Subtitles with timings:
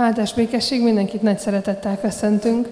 [0.00, 2.68] Áldás békesség, mindenkit nagy szeretettel köszöntünk.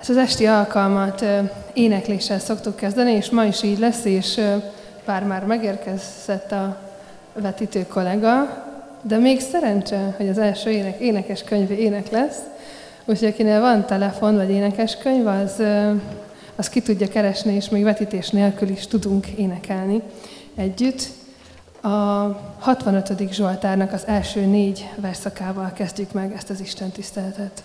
[0.00, 1.24] Ezt az esti alkalmat
[1.72, 4.40] énekléssel szoktuk kezdeni, és ma is így lesz, és
[5.04, 6.80] bár már megérkezett a
[7.34, 8.64] vetítő kollega,
[9.02, 12.38] de még szerencse, hogy az első ének, énekes könyv ének lesz,
[13.04, 15.62] úgyhogy akinél van telefon vagy énekes könyv, az,
[16.56, 20.02] az ki tudja keresni, és még vetítés nélkül is tudunk énekelni
[20.54, 21.02] együtt.
[21.82, 21.88] A
[22.58, 23.32] 65.
[23.32, 27.62] Zsoltárnak az első négy verszakával kezdjük meg ezt az Isten tiszteletet.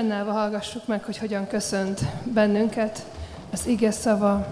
[0.00, 3.06] Fennállva hallgassuk meg, hogy hogyan köszönt bennünket
[3.52, 4.46] az ige szava.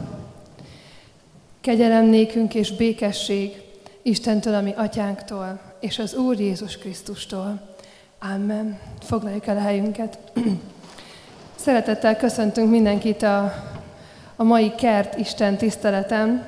[1.61, 3.63] Kegyelem nékünk és békesség
[4.03, 7.61] Istentől, ami atyánktól, és az Úr Jézus Krisztustól.
[8.35, 8.79] Amen.
[9.01, 10.19] Foglaljuk el a helyünket.
[11.65, 13.55] Szeretettel köszöntünk mindenkit a,
[14.37, 16.45] a mai kert Isten tiszteleten.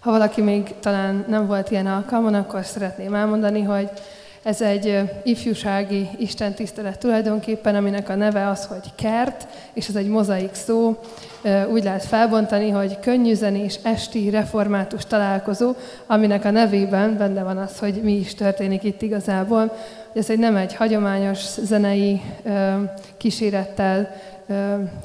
[0.00, 3.90] Ha valaki még talán nem volt ilyen alkalmon, akkor szeretném elmondani, hogy
[4.42, 10.54] ez egy ifjúsági istentisztelet tulajdonképpen, aminek a neve az, hogy kert, és ez egy mozaik
[10.54, 10.98] szó.
[11.72, 15.72] Úgy lehet felbontani, hogy könnyű és esti református találkozó,
[16.06, 19.76] aminek a nevében benne van az, hogy mi is történik itt igazából.
[20.14, 22.20] Ez egy nem egy hagyományos zenei
[23.16, 24.16] kísérettel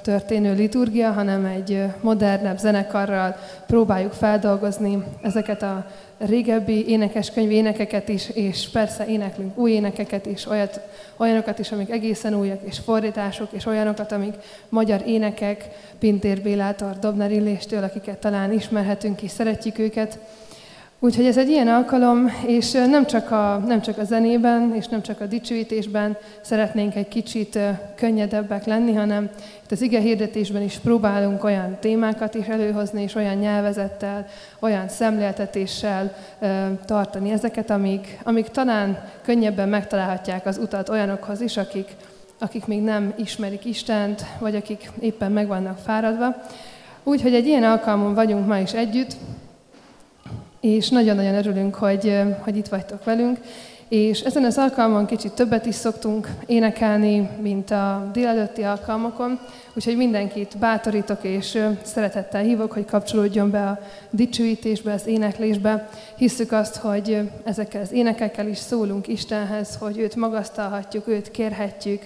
[0.01, 3.35] történő liturgia, hanem egy modernebb zenekarral
[3.67, 5.85] próbáljuk feldolgozni ezeket a
[6.17, 10.81] régebbi énekeskönyv énekeket is, és persze éneklünk új énekeket is, olyat,
[11.17, 14.33] olyanokat is, amik egészen újak, és fordítások, és olyanokat, amik
[14.69, 15.69] magyar énekek,
[15.99, 20.19] Pintér Bélától, Dobner Illéstől, akiket talán ismerhetünk és szeretjük őket.
[20.99, 25.01] Úgyhogy ez egy ilyen alkalom, és nem csak, a, nem csak a zenében, és nem
[25.01, 27.59] csak a dicsőítésben szeretnénk egy kicsit
[27.95, 29.29] könnyedebbek lenni, hanem
[29.63, 34.27] itt az ige hirdetésben is próbálunk olyan témákat is előhozni, és olyan nyelvezettel,
[34.59, 36.15] olyan szemléltetéssel
[36.85, 41.95] tartani ezeket, amik, amik talán könnyebben megtalálhatják az utat olyanokhoz is, akik,
[42.39, 46.35] akik még nem ismerik Istent, vagy akik éppen meg vannak fáradva.
[47.03, 49.15] Úgyhogy egy ilyen alkalmon vagyunk ma is együtt,
[50.59, 53.39] és nagyon-nagyon örülünk, hogy, hogy itt vagytok velünk.
[53.87, 59.39] És ezen az alkalmon kicsit többet is szoktunk énekelni, mint a délelőtti alkalmakon,
[59.73, 65.89] úgyhogy mindenkit bátorítok és szeretettel hívok, hogy kapcsolódjon be a dicsőítésbe, az éneklésbe.
[66.15, 72.01] Hisszük azt, hogy ezekkel az énekekkel is szólunk Istenhez, hogy őt magasztalhatjuk, őt kérhetjük,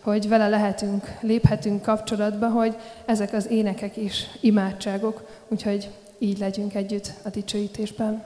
[0.00, 5.28] hogy vele lehetünk, léphetünk kapcsolatba, hogy ezek az énekek is imádságok.
[5.48, 5.88] Úgyhogy
[6.24, 8.24] így legyünk együtt a dicsőítésben.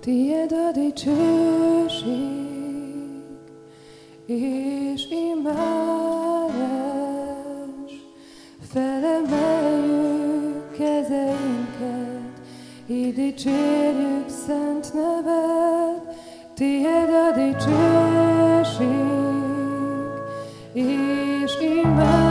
[0.00, 1.16] Tied a dicsőség
[4.26, 6.58] és imádás,
[8.72, 12.40] felemeljük kezeinket,
[12.86, 16.16] így dicsérjük szent neved,
[16.54, 18.88] Tied a dicsőség
[20.72, 22.27] és imádás,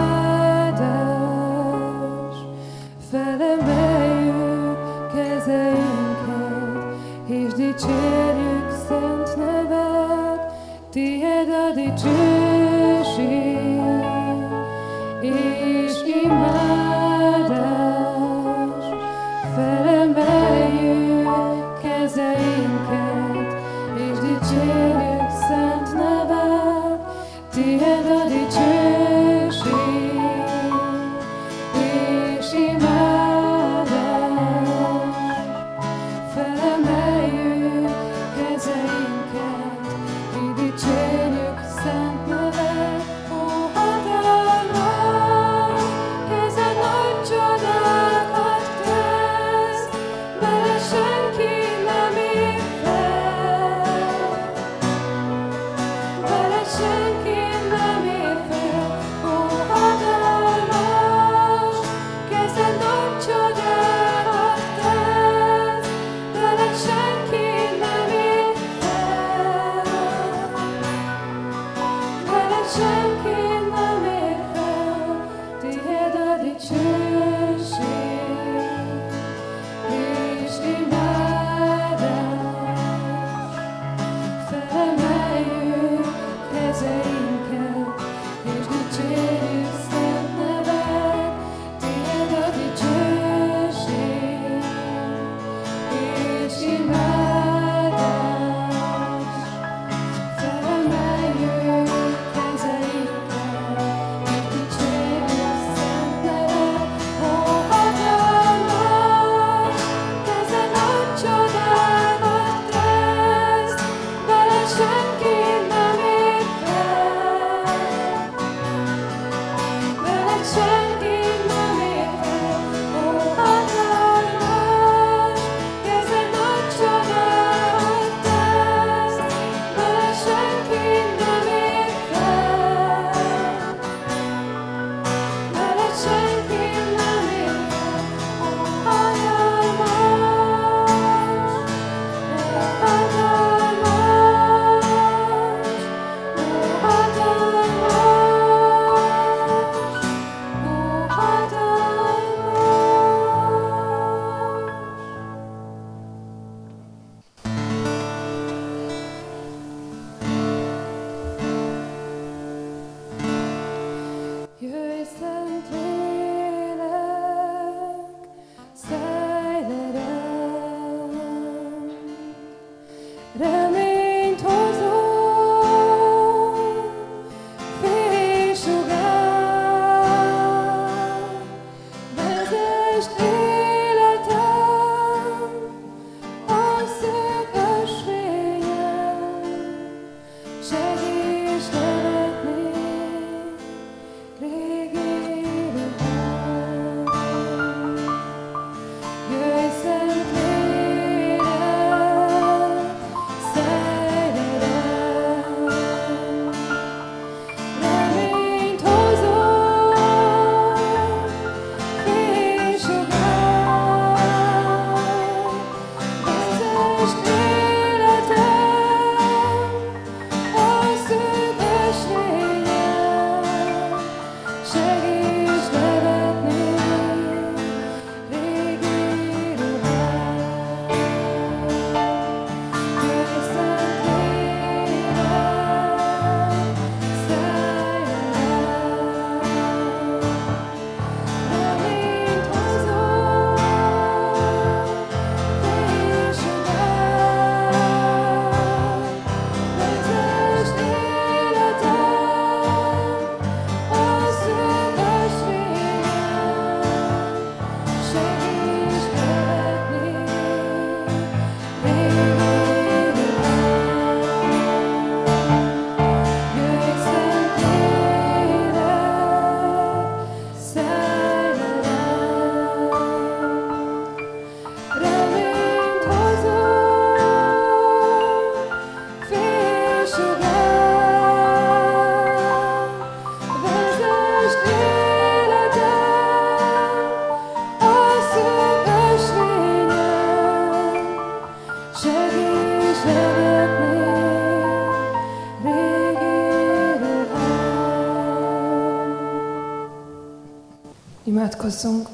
[301.48, 302.08] Imádkozzunk.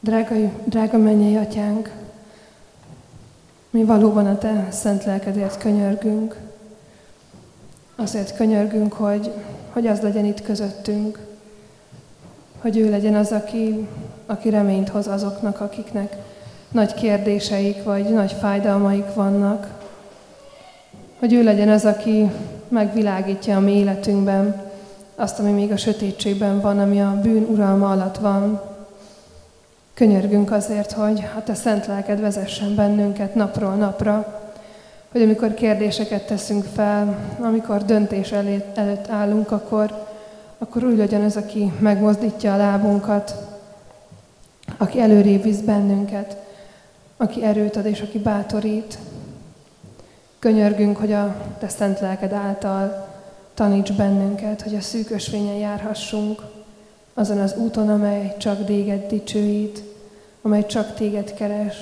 [0.00, 1.90] Drága, drága mennyei atyánk,
[3.70, 6.36] mi valóban a Te szent lelkedért könyörgünk.
[7.96, 9.32] Azért könyörgünk, hogy,
[9.72, 11.18] hogy az legyen itt közöttünk,
[12.60, 13.88] hogy ő legyen az, aki,
[14.26, 16.16] aki reményt hoz azoknak, akiknek
[16.70, 19.84] nagy kérdéseik vagy nagy fájdalmaik vannak.
[21.18, 22.30] Hogy ő legyen az, aki
[22.68, 24.67] megvilágítja a mi életünkben
[25.18, 28.60] azt, ami még a sötétségben van, ami a bűn uralma alatt van.
[29.94, 34.40] Könyörgünk azért, hogy a Te szent lelked vezessen bennünket napról napra,
[35.12, 40.06] hogy amikor kérdéseket teszünk fel, amikor döntés előtt állunk, akkor,
[40.58, 43.34] akkor úgy legyen az, aki megmozdítja a lábunkat,
[44.76, 46.36] aki előrébb visz bennünket,
[47.16, 48.98] aki erőt ad és aki bátorít.
[50.38, 53.08] Könyörgünk, hogy a Te szent lelked által
[53.58, 56.42] taníts bennünket, hogy a szűkös fényen járhassunk,
[57.14, 59.82] azon az úton, amely csak téged dicsőít,
[60.42, 61.76] amely csak téged keres,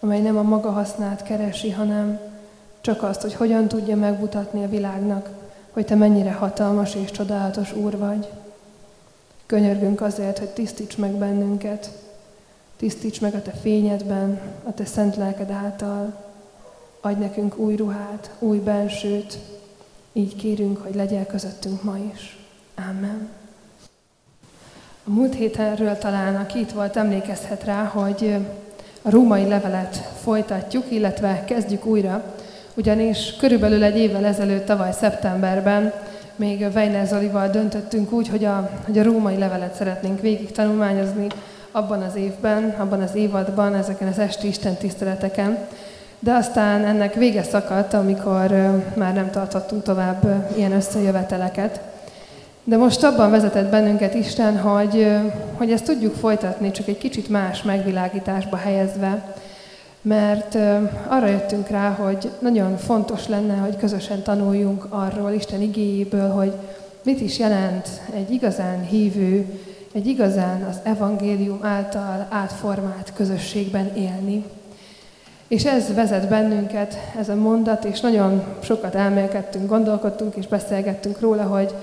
[0.00, 2.18] amely nem a maga hasznát keresi, hanem
[2.80, 5.30] csak azt, hogy hogyan tudja megmutatni a világnak,
[5.70, 8.28] hogy te mennyire hatalmas és csodálatos Úr vagy.
[9.46, 11.90] Könyörgünk azért, hogy tisztíts meg bennünket,
[12.76, 16.14] tisztíts meg a te fényedben, a te szent lelked által,
[17.00, 19.38] adj nekünk új ruhát, új bensőt,
[20.12, 22.36] így kérünk, hogy legyél közöttünk ma is.
[22.76, 23.28] Amen.
[25.06, 28.36] A múlt hétenről talán, aki itt volt, emlékezhet rá, hogy
[29.02, 32.34] a római levelet folytatjuk, illetve kezdjük újra,
[32.74, 35.92] ugyanis körülbelül egy évvel ezelőtt, tavaly szeptemberben
[36.36, 41.26] még Weiner Zolival döntöttünk úgy, hogy a, hogy a római levelet szeretnénk végig tanulmányozni
[41.70, 45.58] abban az évben, abban az évadban, ezeken az esti Isten tiszteleteken.
[46.24, 48.50] De aztán ennek vége szakadt, amikor
[48.94, 51.80] már nem tartottunk tovább ilyen összejöveteleket.
[52.64, 55.16] De most abban vezetett bennünket Isten, hogy,
[55.54, 59.34] hogy ezt tudjuk folytatni, csak egy kicsit más megvilágításba helyezve,
[60.02, 60.54] mert
[61.08, 66.52] arra jöttünk rá, hogy nagyon fontos lenne, hogy közösen tanuljunk arról Isten igéjéből, hogy
[67.02, 69.60] mit is jelent egy igazán hívő,
[69.92, 74.44] egy igazán az evangélium által átformált közösségben élni.
[75.52, 81.42] És ez vezet bennünket, ez a mondat, és nagyon sokat elmélkedtünk, gondolkodtunk és beszélgettünk róla,
[81.42, 81.74] hogy,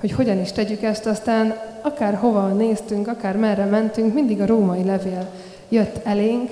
[0.00, 4.84] hogy hogyan is tegyük ezt, aztán akár hova néztünk, akár merre mentünk, mindig a római
[4.84, 5.28] levél
[5.68, 6.50] jött elénk,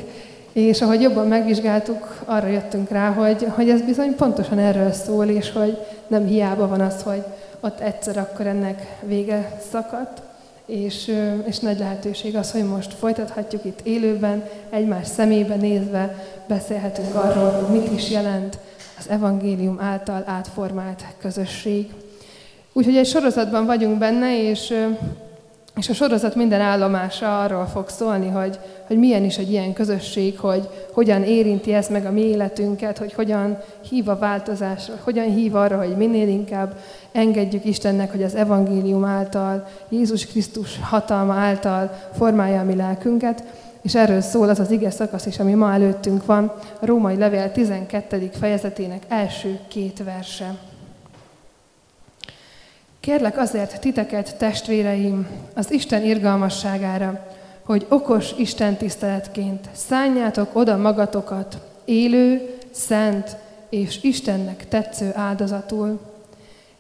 [0.53, 5.53] és ahogy jobban megvizsgáltuk, arra jöttünk rá, hogy, hogy ez bizony pontosan erről szól, és
[5.53, 7.23] hogy nem hiába van az, hogy
[7.61, 10.23] ott egyszer akkor ennek vége szakadt,
[10.71, 11.15] és,
[11.47, 17.81] és nagy lehetőség az, hogy most folytathatjuk itt élőben, egymás szemébe nézve, beszélhetünk arról, hogy
[17.81, 18.59] mit is jelent
[18.99, 21.91] az evangélium által átformált közösség.
[22.73, 24.75] Úgyhogy egy sorozatban vagyunk benne, és,
[25.77, 30.39] és a sorozat minden állomása arról fog szólni, hogy, hogy milyen is egy ilyen közösség,
[30.39, 33.59] hogy hogyan érinti ez meg a mi életünket, hogy hogyan
[33.89, 36.79] hív a változásra, hogyan hív arra, hogy minél inkább
[37.13, 43.45] engedjük Istennek, hogy az evangélium által, Jézus Krisztus hatalma által formálja a mi lelkünket,
[43.83, 47.53] és erről szól az az ige szakasz is, ami ma előttünk van, a Római Levél
[47.53, 48.31] 12.
[48.39, 50.70] fejezetének első két verse.
[53.01, 57.27] Kérlek azért titeket, testvéreim, az Isten irgalmasságára,
[57.63, 63.37] hogy okos Isten tiszteletként szánjátok oda magatokat élő, szent
[63.69, 66.01] és Istennek tetsző áldozatul,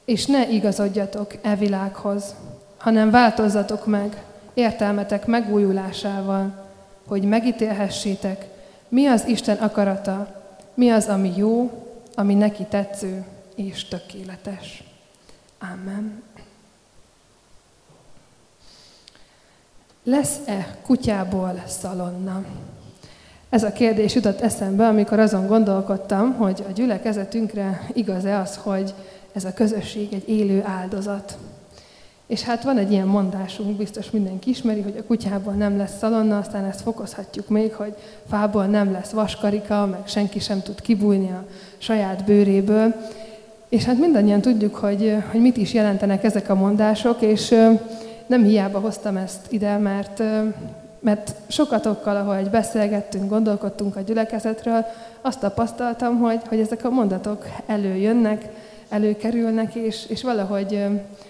[0.04, 2.34] és ne igazodjatok e világhoz,
[2.78, 4.22] hanem változzatok meg
[4.54, 6.68] értelmetek megújulásával,
[7.06, 8.46] hogy megítélhessétek,
[8.88, 10.42] mi az Isten akarata,
[10.74, 11.70] mi az, ami jó,
[12.14, 13.24] ami neki tetsző
[13.54, 14.89] és tökéletes.
[15.60, 16.22] Amen.
[20.04, 22.44] Lesz-e kutyából szalonna?
[23.48, 28.94] Ez a kérdés jutott eszembe, amikor azon gondolkodtam, hogy a gyülekezetünkre igaz-e az, hogy
[29.32, 31.38] ez a közösség egy élő áldozat.
[32.26, 36.38] És hát van egy ilyen mondásunk, biztos mindenki ismeri, hogy a kutyából nem lesz szalonna,
[36.38, 37.94] aztán ezt fokozhatjuk még, hogy
[38.28, 41.44] fából nem lesz vaskarika, meg senki sem tud kibújni a
[41.78, 42.94] saját bőréből.
[43.70, 47.54] És hát mindannyian tudjuk, hogy, hogy mit is jelentenek ezek a mondások, és
[48.26, 50.22] nem hiába hoztam ezt ide, mert,
[51.00, 54.84] mert sokatokkal, ahogy beszélgettünk, gondolkodtunk a gyülekezetről,
[55.20, 58.48] azt tapasztaltam, hogy, hogy ezek a mondatok előjönnek,
[58.88, 60.84] előkerülnek, és, és valahogy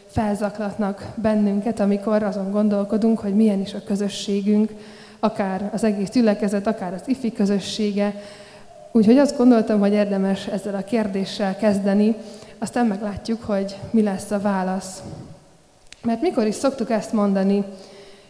[0.06, 4.70] felzaklatnak bennünket, amikor azon gondolkodunk, hogy milyen is a közösségünk,
[5.18, 8.14] akár az egész gyülekezet, akár az ifi közössége,
[8.92, 12.16] Úgyhogy azt gondoltam, hogy érdemes ezzel a kérdéssel kezdeni,
[12.58, 15.02] aztán meglátjuk, hogy mi lesz a válasz.
[16.02, 17.64] Mert mikor is szoktuk ezt mondani?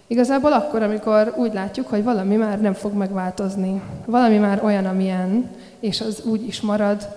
[0.07, 3.83] Igazából akkor, amikor úgy látjuk, hogy valami már nem fog megváltozni.
[4.07, 5.50] Valami már olyan, amilyen,
[5.81, 7.09] és az úgy is marad.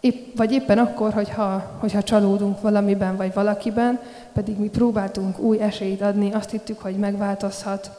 [0.00, 3.98] Épp, vagy éppen akkor, hogyha, hogyha csalódunk valamiben vagy valakiben,
[4.32, 7.90] pedig mi próbáltunk új esélyt adni, azt hittük, hogy megváltozhat.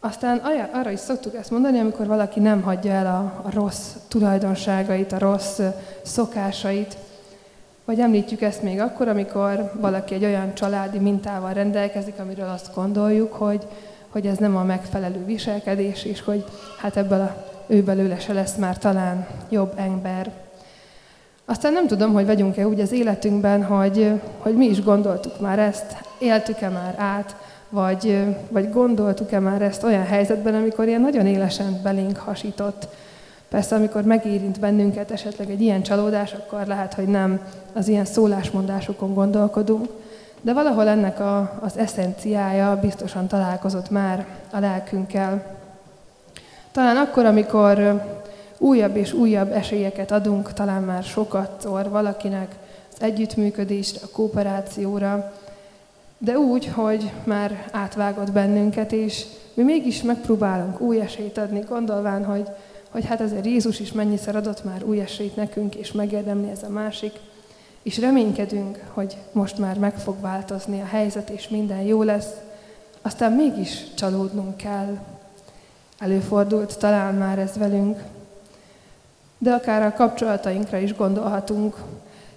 [0.00, 5.12] Aztán arra is szoktuk ezt mondani, amikor valaki nem hagyja el a, a rossz tulajdonságait,
[5.12, 5.60] a rossz
[6.02, 6.96] szokásait,
[7.84, 13.32] vagy említjük ezt még akkor, amikor valaki egy olyan családi mintával rendelkezik, amiről azt gondoljuk,
[13.32, 13.66] hogy,
[14.08, 16.44] hogy ez nem a megfelelő viselkedés, és hogy
[16.78, 20.30] hát ebből a, ő belőle se lesz már talán jobb ember.
[21.44, 25.96] Aztán nem tudom, hogy vagyunk-e úgy az életünkben, hogy, hogy mi is gondoltuk már ezt,
[26.18, 27.36] éltük-e már át,
[27.68, 32.88] vagy, vagy gondoltuk-e már ezt olyan helyzetben, amikor ilyen nagyon élesen belénk hasított.
[33.48, 37.40] Persze, amikor megérint bennünket esetleg egy ilyen csalódás, akkor lehet, hogy nem
[37.72, 39.88] az ilyen szólásmondásokon gondolkodunk,
[40.40, 45.56] de valahol ennek a, az eszenciája biztosan találkozott már a lelkünkkel.
[46.72, 48.02] Talán akkor, amikor
[48.58, 52.54] újabb és újabb esélyeket adunk, talán már sokat szor valakinek
[52.92, 55.32] az együttműködésre, a kooperációra,
[56.18, 62.48] de úgy, hogy már átvágott bennünket, és mi mégis megpróbálunk új esélyt adni, gondolván, hogy,
[62.90, 66.68] hogy hát azért Jézus is mennyiszer adott már új esélyt nekünk, és megérdemli ez a
[66.68, 67.12] másik,
[67.82, 72.30] és reménykedünk, hogy most már meg fog változni a helyzet, és minden jó lesz,
[73.02, 74.98] aztán mégis csalódnunk kell.
[75.98, 78.02] Előfordult talán már ez velünk,
[79.38, 81.76] de akár a kapcsolatainkra is gondolhatunk,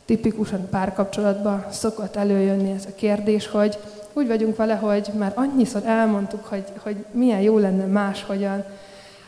[0.06, 3.78] tipikusan párkapcsolatban szokott előjönni ez a kérdés, hogy
[4.14, 8.64] úgy vagyunk vele, hogy már annyiszor elmondtuk, hogy, hogy milyen jó lenne máshogyan,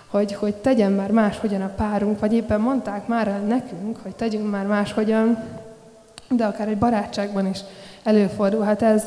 [0.08, 4.52] hogy, hogy tegyen már máshogyan a párunk, vagy éppen mondták már el nekünk, hogy tegyünk
[4.52, 5.38] már máshogyan,
[6.30, 7.60] de akár egy barátságban is
[8.04, 9.04] előfordulhat ez.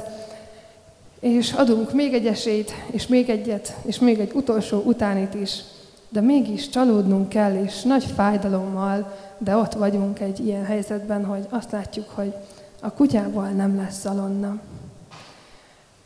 [1.20, 5.60] És adunk még egy esélyt, és még egyet, és még egy utolsó utánit is,
[6.08, 11.70] de mégis csalódnunk kell, és nagy fájdalommal de ott vagyunk egy ilyen helyzetben, hogy azt
[11.70, 12.34] látjuk, hogy
[12.80, 14.60] a kutyával nem lesz szalonna.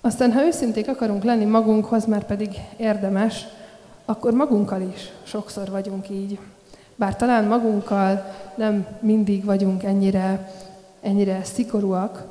[0.00, 3.46] Aztán, ha őszinték akarunk lenni magunkhoz, mert pedig érdemes,
[4.04, 6.38] akkor magunkkal is sokszor vagyunk így.
[6.96, 10.52] Bár talán magunkkal nem mindig vagyunk ennyire,
[11.00, 12.24] ennyire szigorúak,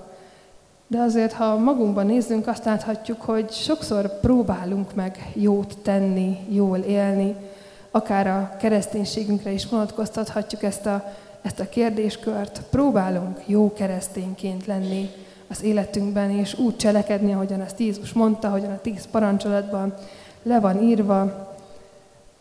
[0.88, 7.36] de azért, ha magunkban nézzünk, azt láthatjuk, hogy sokszor próbálunk meg jót tenni, jól élni,
[7.92, 12.62] akár a kereszténységünkre is vonatkoztathatjuk ezt a, ezt a kérdéskört.
[12.70, 15.10] Próbálunk jó keresztényként lenni
[15.50, 19.94] az életünkben, és úgy cselekedni, ahogyan ezt Jézus mondta, ahogyan a tíz parancsolatban
[20.44, 21.48] le van írva.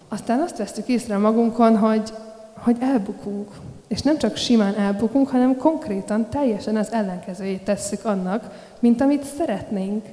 [0.08, 2.12] Aztán azt vesztük észre magunkon, hogy,
[2.54, 3.50] hogy elbukunk.
[3.88, 10.04] És nem csak simán elbukunk, hanem konkrétan teljesen az ellenkezőjét tesszük annak, mint amit szeretnénk.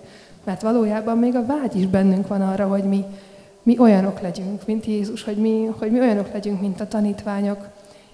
[0.44, 3.06] Mert valójában még a vágy is bennünk van arra, hogy mi
[3.66, 7.68] mi olyanok legyünk, mint Jézus, hogy mi, hogy mi olyanok legyünk, mint a tanítványok,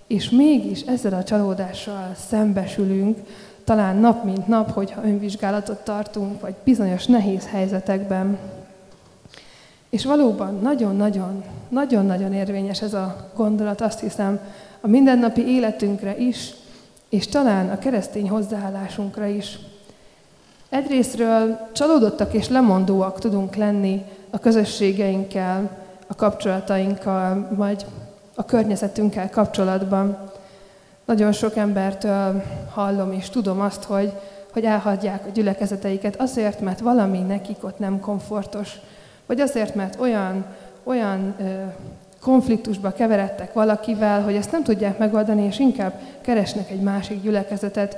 [0.08, 3.18] és mégis ezzel a csalódással szembesülünk,
[3.64, 8.38] talán nap mint nap, hogyha önvizsgálatot tartunk, vagy bizonyos nehéz helyzetekben.
[9.90, 14.40] És valóban nagyon-nagyon, nagyon-nagyon érvényes ez a gondolat, azt hiszem,
[14.82, 16.54] a mindennapi életünkre is,
[17.10, 19.60] és talán a keresztény hozzáállásunkra is.
[20.70, 25.70] Egyrésztről csalódottak és lemondóak tudunk lenni a közösségeinkkel,
[26.08, 27.86] a kapcsolatainkkal, vagy
[28.36, 30.18] a környezetünkkel kapcsolatban.
[31.06, 34.12] Nagyon sok embertől hallom és tudom azt, hogy,
[34.54, 38.80] hogy elhagyják a gyülekezeteiket azért, mert valami nekik ott nem komfortos,
[39.26, 40.46] vagy azért, mert olyan,
[40.84, 41.44] olyan ö,
[42.22, 47.98] konfliktusba keveredtek valakivel, hogy ezt nem tudják megoldani, és inkább keresnek egy másik gyülekezetet,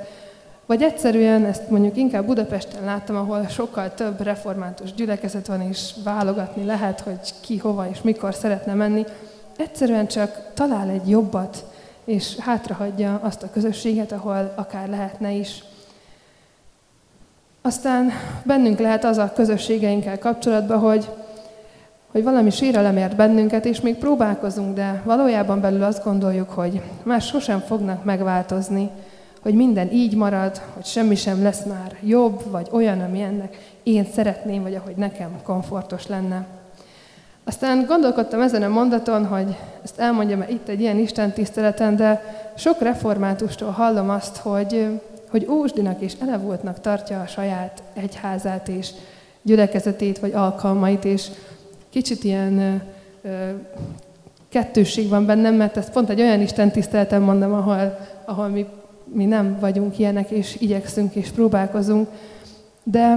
[0.66, 6.64] vagy egyszerűen, ezt mondjuk inkább Budapesten láttam, ahol sokkal több református gyülekezet van, és válogatni
[6.64, 9.04] lehet, hogy ki hova és mikor szeretne menni.
[9.56, 11.64] Egyszerűen csak talál egy jobbat,
[12.04, 15.64] és hátrahagyja azt a közösséget, ahol akár lehetne is.
[17.62, 18.10] Aztán
[18.42, 21.10] bennünk lehet az a közösségeinkkel kapcsolatban, hogy,
[22.12, 27.26] hogy valami sérelem ért bennünket, és még próbálkozunk, de valójában belül azt gondoljuk, hogy más
[27.26, 28.90] sosem fognak megváltozni,
[29.44, 34.06] hogy minden így marad, hogy semmi sem lesz már jobb, vagy olyan, ami ennek én
[34.14, 36.46] szeretném, vagy ahogy nekem komfortos lenne.
[37.44, 42.34] Aztán gondolkodtam ezen a mondaton, hogy ezt elmondjam -e itt egy ilyen Isten tiszteleten, de
[42.56, 48.90] sok reformátustól hallom azt, hogy, hogy ósdinak és elevultnak tartja a saját egyházát és
[49.42, 51.28] gyülekezetét vagy alkalmait, és
[51.90, 52.82] kicsit ilyen
[54.48, 58.66] kettősség van bennem, mert ezt pont egy olyan Isten tiszteletem mondom, ahol, ahol mi,
[59.14, 62.08] mi nem vagyunk ilyenek, és igyekszünk, és próbálkozunk.
[62.82, 63.16] De,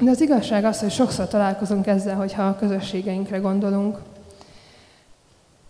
[0.00, 3.98] de az igazság az, hogy sokszor találkozunk ezzel, hogyha a közösségeinkre gondolunk.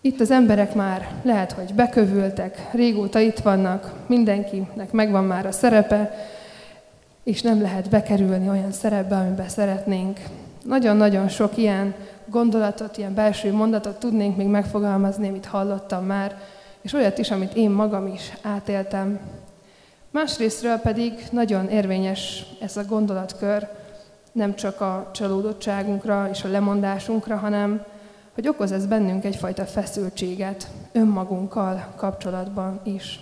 [0.01, 6.13] Itt az emberek már lehet, hogy bekövültek, régóta itt vannak, mindenkinek megvan már a szerepe,
[7.23, 10.19] és nem lehet bekerülni olyan szerepbe, amiben szeretnénk.
[10.63, 11.93] Nagyon-nagyon sok ilyen
[12.25, 16.35] gondolatot, ilyen belső mondatot tudnénk még megfogalmazni, amit hallottam már,
[16.81, 19.19] és olyat is, amit én magam is átéltem.
[20.11, 23.67] Másrésztről pedig nagyon érvényes ez a gondolatkör,
[24.31, 27.85] nem csak a csalódottságunkra és a lemondásunkra, hanem
[28.33, 33.19] hogy okoz ez bennünk egyfajta feszültséget önmagunkkal kapcsolatban is.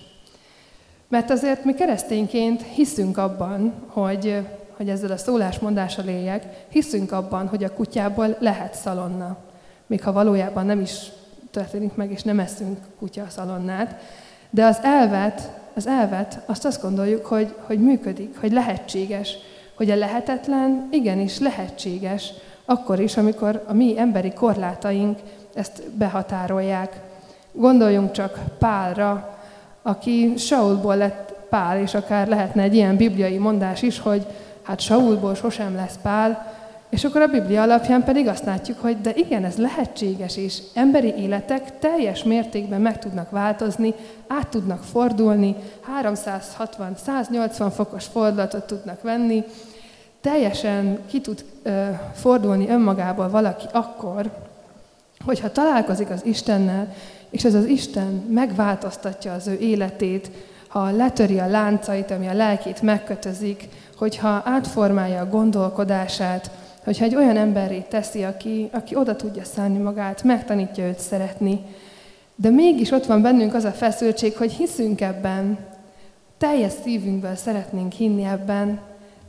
[1.08, 4.46] Mert azért mi keresztényként hiszünk abban, hogy,
[4.78, 9.38] hogy ezzel a szólásmondással éljek, hiszünk abban, hogy a kutyából lehet szalonna.
[9.88, 11.12] Még ha valójában nem is
[11.52, 14.02] történik meg, és nem eszünk kutya szalonnát.
[14.50, 19.38] De az elvet, az elvet, azt azt gondoljuk, hogy, hogy működik, hogy lehetséges,
[19.76, 22.34] hogy a lehetetlen igenis lehetséges,
[22.66, 25.20] akkor is, amikor a mi emberi korlátaink
[25.54, 27.00] ezt behatárolják.
[27.52, 29.38] Gondoljunk csak Pálra,
[29.82, 34.26] aki Saulból lett Pál, és akár lehetne egy ilyen bibliai mondás is, hogy
[34.62, 36.58] hát Saulból sosem lesz Pál,
[36.90, 41.14] és akkor a Biblia alapján pedig azt látjuk, hogy de igen, ez lehetséges, és emberi
[41.18, 43.94] életek teljes mértékben meg tudnak változni,
[44.28, 45.56] át tudnak fordulni,
[46.04, 49.44] 360-180 fokos fordulatot tudnak venni,
[50.22, 54.32] teljesen ki tud ö, fordulni önmagából valaki akkor,
[55.26, 56.94] hogyha találkozik az Istennel,
[57.30, 60.32] és ez az Isten megváltoztatja az ő életét,
[60.68, 66.52] ha letöri a láncait, ami a lelkét megkötözik, hogyha átformálja a gondolkodását,
[66.84, 71.62] hogyha egy olyan emberré teszi, aki, aki oda tudja szállni magát, megtanítja őt szeretni.
[72.36, 75.58] De mégis ott van bennünk az a feszültség, hogy hiszünk ebben,
[76.38, 78.80] teljes szívünkből szeretnénk hinni ebben,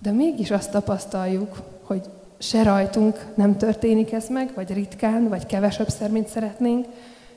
[0.02, 2.02] de mégis azt tapasztaljuk, hogy
[2.38, 6.86] se rajtunk nem történik ez meg, vagy ritkán, vagy kevesebbszer, mint szeretnénk,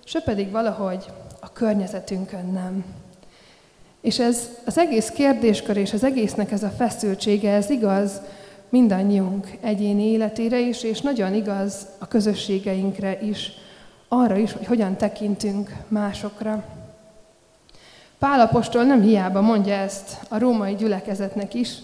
[0.04, 1.06] se pedig valahogy
[1.40, 2.86] a környezetünkön nem.
[4.02, 8.22] És ez az egész kérdéskör és az egésznek ez a feszültsége, ez igaz
[8.74, 13.52] mindannyiunk egyéni életére is, és nagyon igaz a közösségeinkre is,
[14.08, 16.64] arra is, hogy hogyan tekintünk másokra.
[18.18, 21.78] Pálapostól nem hiába mondja ezt a római gyülekezetnek is,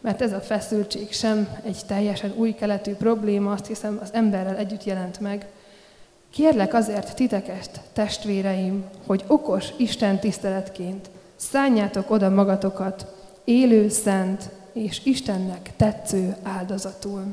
[0.00, 4.84] mert ez a feszültség sem egy teljesen új keletű probléma, azt hiszem az emberrel együtt
[4.84, 5.46] jelent meg.
[6.30, 13.06] Kérlek azért titeket, testvéreim, hogy okos Isten tiszteletként szálljátok oda magatokat
[13.44, 17.24] élő, szent és Istennek tetsző áldozatul.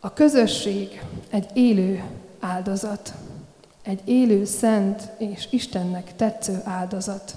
[0.00, 2.04] A közösség egy élő
[2.40, 3.14] áldozat,
[3.82, 7.36] egy élő, szent és Istennek tetsző áldozat.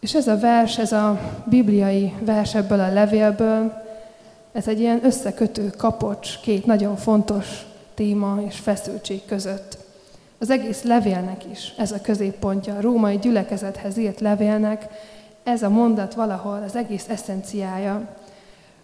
[0.00, 3.82] És ez a vers, ez a bibliai vers ebből a levélből,
[4.52, 9.83] ez egy ilyen összekötő kapocs két nagyon fontos téma és feszültség között.
[10.38, 14.86] Az egész levélnek is ez a középpontja, a római gyülekezethez írt levélnek,
[15.42, 18.08] ez a mondat valahol az egész eszenciája.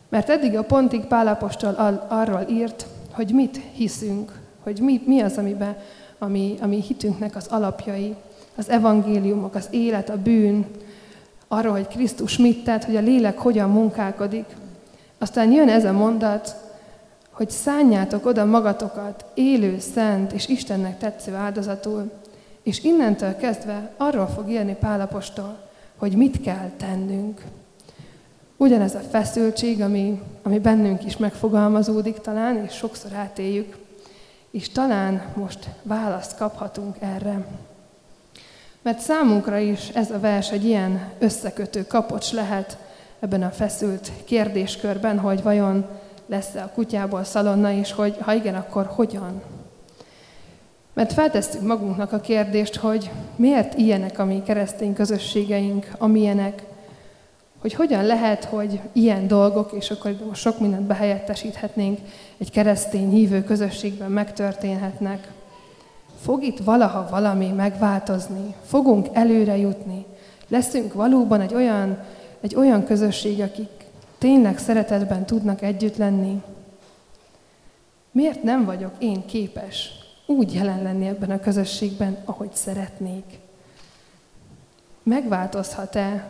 [0.08, 5.76] Mert eddig a pontig Pálapostól arról írt, hogy mit hiszünk, hogy mi, mi az, amiben,
[6.18, 8.14] ami, ami hitünknek az alapjai,
[8.56, 10.66] az evangéliumok, az élet, a bűn,
[11.48, 14.44] arról, hogy Krisztus mit tett, hogy a lélek hogyan munkálkodik.
[15.18, 16.56] Aztán jön ez a mondat,
[17.40, 22.10] hogy szánjátok oda magatokat élő, szent és Istennek tetsző áldozatul,
[22.62, 25.58] és innentől kezdve arról fog írni Pálapostól,
[25.96, 27.42] hogy mit kell tennünk.
[28.56, 33.76] Ugyanez a feszültség, ami, ami bennünk is megfogalmazódik talán, és sokszor átéljük,
[34.50, 37.46] és talán most választ kaphatunk erre.
[38.82, 42.78] Mert számunkra is ez a vers egy ilyen összekötő kapocs lehet
[43.20, 45.86] ebben a feszült kérdéskörben, hogy vajon
[46.30, 49.42] lesz-e a kutyából szalonna, és hogy ha igen, akkor hogyan?
[50.92, 56.62] Mert feltesszük magunknak a kérdést, hogy miért ilyenek a mi keresztény közösségeink, amilyenek,
[57.60, 61.98] hogy hogyan lehet, hogy ilyen dolgok, és akkor most sok mindent behelyettesíthetnénk,
[62.38, 65.28] egy keresztény hívő közösségben megtörténhetnek.
[66.20, 68.54] Fog itt valaha valami megváltozni?
[68.66, 70.04] Fogunk előre jutni?
[70.48, 71.98] Leszünk valóban egy olyan,
[72.40, 73.79] egy olyan közösség, akik
[74.20, 76.42] tényleg szeretetben tudnak együtt lenni?
[78.10, 79.90] Miért nem vagyok én képes
[80.26, 83.38] úgy jelen lenni ebben a közösségben, ahogy szeretnék?
[85.02, 86.28] Megváltozhat-e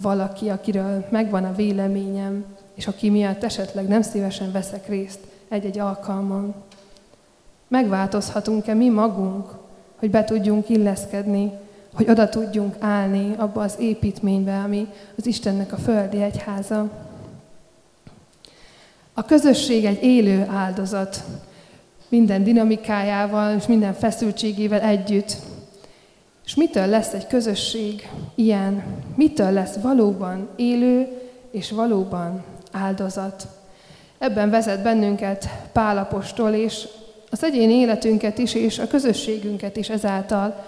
[0.00, 6.54] valaki, akiről megvan a véleményem, és aki miatt esetleg nem szívesen veszek részt egy-egy alkalmon?
[7.68, 9.50] Megváltozhatunk-e mi magunk,
[9.96, 11.52] hogy be tudjunk illeszkedni,
[11.94, 14.88] hogy oda tudjunk állni abba az építménybe, ami
[15.18, 17.08] az Istennek a földi egyháza.
[19.20, 21.24] A közösség egy élő áldozat,
[22.08, 25.36] minden dinamikájával és minden feszültségével együtt.
[26.44, 28.82] És mitől lesz egy közösség ilyen?
[29.14, 31.08] Mitől lesz valóban élő
[31.50, 33.46] és valóban áldozat?
[34.18, 36.88] Ebben vezet bennünket Pálapostól, és
[37.30, 40.64] az egyéni életünket is, és a közösségünket is ezáltal.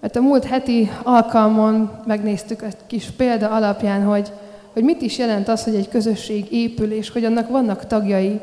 [0.00, 4.32] Mert a múlt heti alkalmon megnéztük egy kis példa alapján, hogy,
[4.74, 8.40] hogy mit is jelent az, hogy egy közösség épül, és hogy annak vannak tagjai,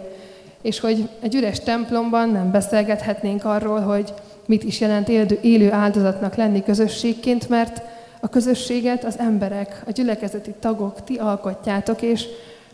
[0.62, 4.14] és hogy egy üres templomban nem beszélgethetnénk arról, hogy
[4.46, 5.10] mit is jelent
[5.42, 7.82] élő, áldozatnak lenni közösségként, mert
[8.20, 12.26] a közösséget az emberek, a gyülekezeti tagok, ti alkotjátok, és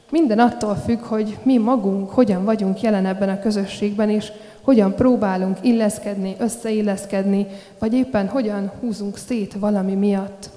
[0.10, 5.58] minden attól függ, hogy mi magunk hogyan vagyunk jelen ebben a közösségben, és hogyan próbálunk
[5.62, 7.48] illeszkedni, összeilleszkedni,
[7.80, 10.50] vagy éppen hogyan húzunk szét valami miatt.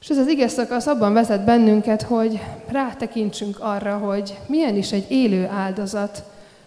[0.00, 5.10] És ez az ige szakasz abban vezet bennünket, hogy rátekintsünk arra, hogy milyen is egy
[5.10, 6.22] élő áldozat,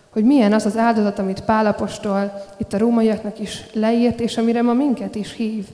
[0.09, 4.73] hogy milyen az az áldozat, amit Pálapostól itt a rómaiaknak is leírt, és amire ma
[4.73, 5.65] minket is hív,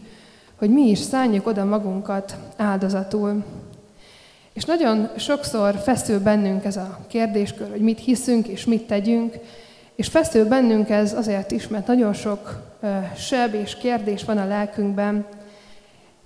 [0.55, 3.43] hogy mi is szálljuk oda magunkat áldozatul.
[4.53, 9.33] És nagyon sokszor feszül bennünk ez a kérdéskör, hogy mit hiszünk és mit tegyünk,
[9.95, 12.61] és feszül bennünk ez azért is, mert nagyon sok
[13.15, 15.25] seb és kérdés van a lelkünkben,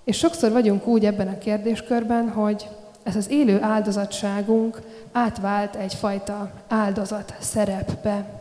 [0.04, 2.68] és sokszor vagyunk úgy ebben a kérdéskörben, hogy
[3.02, 4.80] ez az élő áldozatságunk
[5.12, 8.40] átvált egyfajta áldozat szerepbe.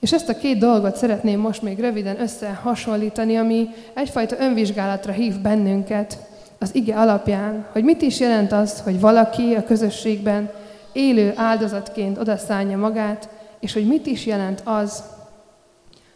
[0.00, 6.18] És ezt a két dolgot szeretném most még röviden összehasonlítani, ami egyfajta önvizsgálatra hív bennünket
[6.58, 10.50] az ige alapján, hogy mit is jelent az, hogy valaki a közösségben
[10.92, 13.28] élő áldozatként odaszállja magát,
[13.60, 15.02] és hogy mit is jelent az,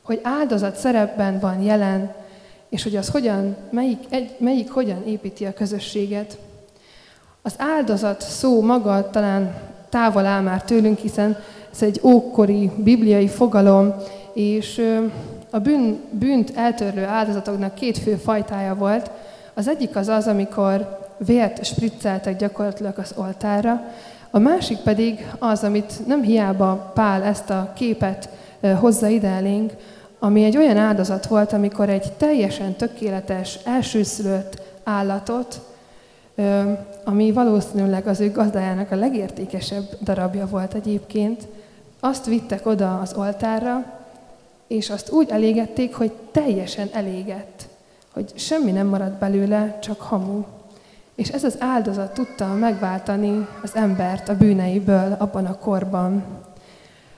[0.02, 2.14] hogy áldozat szerepben van jelen,
[2.68, 6.38] és hogy az hogyan, melyik, egy, melyik hogyan építi a közösséget.
[7.42, 9.54] Az áldozat szó maga talán
[9.88, 11.36] távol áll már tőlünk, hiszen
[11.72, 13.94] ez egy ókori bibliai fogalom,
[14.32, 14.98] és
[15.50, 19.10] a bűn, bűnt eltörlő áldozatoknak két fő fajtája volt.
[19.54, 23.82] Az egyik az az, amikor vért spricceltek gyakorlatilag az oltára,
[24.30, 28.28] a másik pedig az, amit nem hiába Pál ezt a képet
[28.80, 29.72] hozza ide elénk,
[30.18, 35.60] ami egy olyan áldozat volt, amikor egy teljesen tökéletes, elsőszülött állatot,
[37.04, 41.46] ami valószínűleg az ő gazdájának a legértékesebb darabja volt egyébként,
[42.00, 43.84] azt vittek oda az oltárra,
[44.66, 47.68] és azt úgy elégették, hogy teljesen elégett,
[48.12, 50.44] hogy semmi nem maradt belőle, csak hamu.
[51.14, 56.24] És ez az áldozat tudta megváltani az embert a bűneiből abban a korban.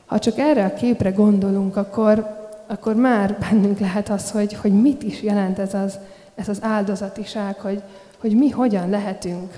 [0.06, 2.37] Ha csak erre a képre gondolunk, akkor,
[2.68, 5.98] akkor már bennünk lehet az, hogy, hogy mit is jelent ez az,
[6.34, 7.82] ez az áldozatiság, hogy,
[8.18, 9.54] hogy mi hogyan lehetünk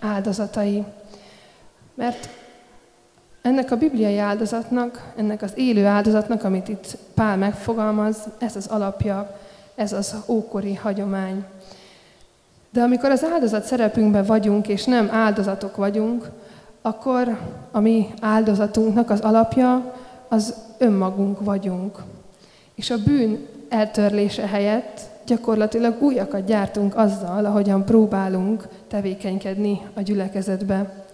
[0.00, 0.84] áldozatai.
[1.94, 2.28] Mert
[3.42, 9.38] ennek a bibliai áldozatnak, ennek az élő áldozatnak, amit itt Pál megfogalmaz, ez az alapja,
[9.74, 11.44] ez az ókori hagyomány.
[12.70, 16.30] De amikor az áldozat szerepünkben vagyunk, és nem áldozatok vagyunk,
[16.82, 17.38] akkor
[17.70, 19.94] a mi áldozatunknak az alapja
[20.28, 21.98] az önmagunk vagyunk.
[22.74, 31.04] És a bűn eltörlése helyett gyakorlatilag újakat gyártunk azzal, ahogyan próbálunk tevékenykedni a gyülekezetbe.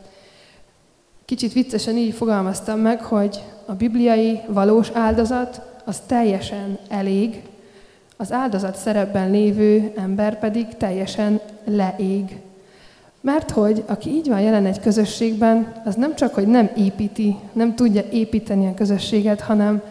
[1.24, 7.42] Kicsit viccesen így fogalmaztam meg, hogy a bibliai valós áldozat az teljesen elég,
[8.16, 12.36] az áldozat szerepben lévő ember pedig teljesen leég.
[13.28, 17.74] Mert hogy aki így van jelen egy közösségben, az nem csak, hogy nem építi, nem
[17.74, 19.82] tudja építeni a közösséget, hanem,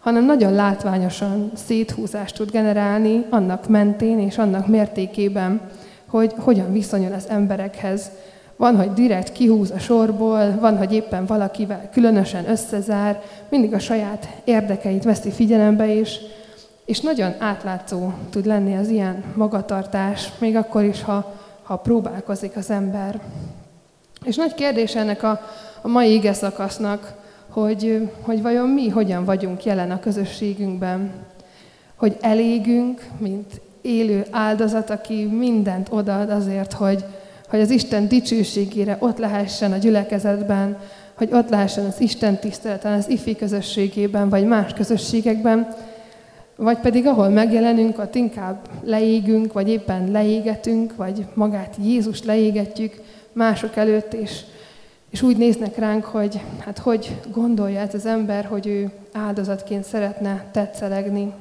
[0.00, 5.60] hanem nagyon látványosan széthúzást tud generálni annak mentén és annak mértékében,
[6.06, 8.10] hogy hogyan viszonyul az emberekhez.
[8.56, 14.28] Van, hogy direkt kihúz a sorból, van, hogy éppen valakivel különösen összezár, mindig a saját
[14.44, 16.18] érdekeit veszi figyelembe, és
[16.84, 21.34] és nagyon átlátszó tud lenni az ilyen magatartás, még akkor is, ha,
[21.68, 23.20] ha próbálkozik az ember.
[24.24, 25.40] És nagy kérdés ennek a,
[25.82, 27.14] a mai ige szakasznak,
[27.48, 31.12] hogy, hogy vajon mi hogyan vagyunk jelen a közösségünkben.
[31.96, 37.04] Hogy elégünk, mint élő áldozat, aki mindent odaad azért, hogy,
[37.48, 40.78] hogy az Isten dicsőségére ott lehessen a gyülekezetben,
[41.14, 45.74] hogy ott lehessen az Isten tiszteleten, az ifi közösségében, vagy más közösségekben,
[46.60, 53.00] vagy pedig ahol megjelenünk, ott inkább leégünk, vagy éppen leégetünk, vagy magát Jézus leégetjük
[53.32, 54.40] mások előtt, és,
[55.10, 60.44] És úgy néznek ránk, hogy hát hogy gondolja ez az ember, hogy ő áldozatként szeretne
[60.52, 61.32] tetszelegni.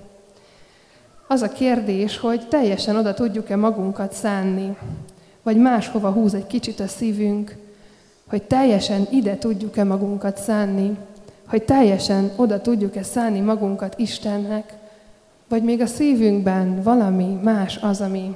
[1.27, 4.77] Az a kérdés, hogy teljesen oda tudjuk-e magunkat szánni,
[5.43, 7.55] vagy máshova húz egy kicsit a szívünk,
[8.29, 10.97] hogy teljesen ide tudjuk-e magunkat szánni,
[11.47, 14.76] hogy teljesen oda tudjuk-e szánni magunkat Istennek,
[15.47, 18.35] vagy még a szívünkben valami más az, ami,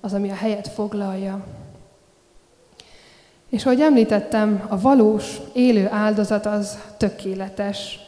[0.00, 1.44] az, ami a helyet foglalja.
[3.48, 7.98] És ahogy említettem, a valós, élő áldozat az tökéletes,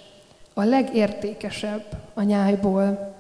[0.55, 3.15] a legértékesebb a nyájból.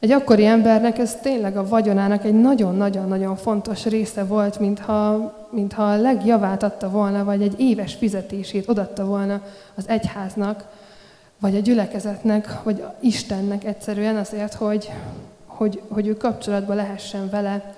[0.00, 5.96] Egy akkori embernek ez tényleg a vagyonának egy nagyon-nagyon-nagyon fontos része volt, mintha, mintha a
[5.96, 9.42] legjavát adta volna, vagy egy éves fizetését odatta volna
[9.74, 10.64] az egyháznak,
[11.40, 14.90] vagy a gyülekezetnek, vagy Istennek egyszerűen azért, hogy,
[15.46, 17.74] hogy, hogy ő kapcsolatba lehessen vele.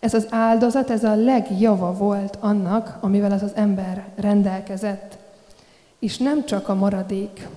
[0.00, 5.18] Ez az áldozat, ez a legjava volt annak, amivel az az ember rendelkezett.
[5.98, 7.48] És nem csak a maradék.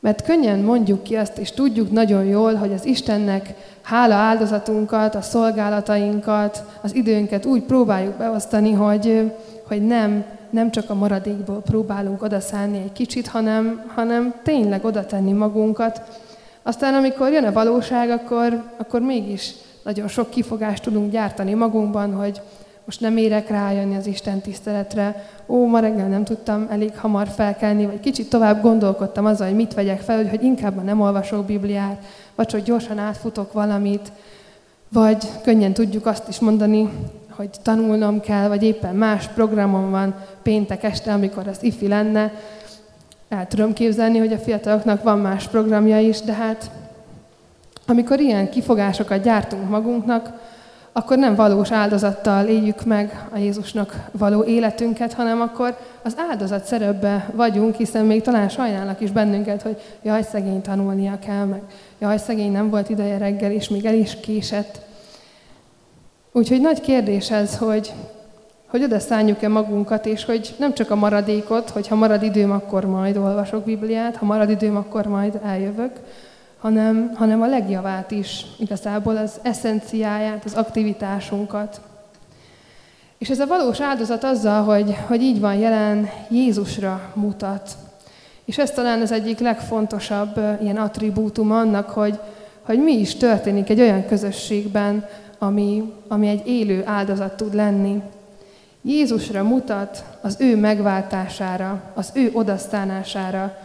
[0.00, 5.20] Mert könnyen mondjuk ki azt, és tudjuk nagyon jól, hogy az Istennek hála áldozatunkat, a
[5.20, 9.32] szolgálatainkat, az időnket úgy próbáljuk beosztani, hogy,
[9.68, 10.24] hogy nem,
[10.56, 16.02] nem csak a maradékból próbálunk odaszállni egy kicsit, hanem, hanem tényleg oda tenni magunkat.
[16.62, 22.40] Aztán amikor jön a valóság, akkor, akkor mégis nagyon sok kifogást tudunk gyártani magunkban, hogy
[22.84, 27.86] most nem érek rájönni az Isten tiszteletre, ó, ma reggel nem tudtam elég hamar felkelni,
[27.86, 32.02] vagy kicsit tovább gondolkodtam azzal, hogy mit vegyek fel, hogy inkább nem olvasok Bibliát,
[32.34, 34.12] vagy hogy gyorsan átfutok valamit,
[34.88, 36.90] vagy könnyen tudjuk azt is mondani,
[37.36, 42.32] hogy tanulnom kell, vagy éppen más programom van péntek este, amikor az ifi lenne.
[43.28, 46.70] El tudom képzelni, hogy a fiataloknak van más programja is, de hát
[47.86, 50.32] amikor ilyen kifogásokat gyártunk magunknak,
[50.92, 57.30] akkor nem valós áldozattal éljük meg a Jézusnak való életünket, hanem akkor az áldozat szerepbe
[57.32, 61.62] vagyunk, hiszen még talán sajnálnak is bennünket, hogy jaj, szegény tanulnia kell, meg
[61.98, 64.85] jaj, szegény nem volt ideje reggel, és még el is késett.
[66.36, 67.92] Úgyhogy nagy kérdés ez, hogy,
[68.66, 72.84] hogy oda szálljuk-e magunkat, és hogy nem csak a maradékot, hogy ha marad időm, akkor
[72.84, 75.92] majd olvasok Bibliát, ha marad időm, akkor majd eljövök,
[76.58, 81.80] hanem, hanem a legjavát is, igazából az eszenciáját, az aktivitásunkat.
[83.18, 87.70] És ez a valós áldozat azzal, hogy, hogy így van jelen, Jézusra mutat.
[88.44, 92.18] És ez talán az egyik legfontosabb ilyen attribútum annak, hogy,
[92.66, 98.02] hogy mi is történik egy olyan közösségben, ami, ami egy élő áldozat tud lenni.
[98.82, 103.56] Jézusra mutat az ő megváltására, az ő odasztánására,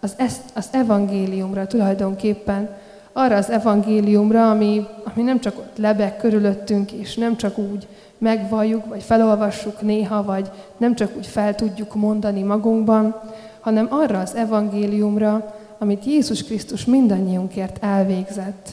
[0.00, 2.68] az, ezt, az evangéliumra tulajdonképpen,
[3.12, 7.86] arra az evangéliumra, ami, ami nem csak ott lebeg körülöttünk, és nem csak úgy
[8.18, 13.20] megvalljuk, vagy felolvassuk néha, vagy nem csak úgy fel tudjuk mondani magunkban,
[13.60, 18.68] hanem arra az evangéliumra, amit Jézus Krisztus mindannyiunkért elvégzett.